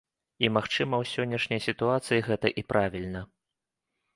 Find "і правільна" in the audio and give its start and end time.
2.63-3.21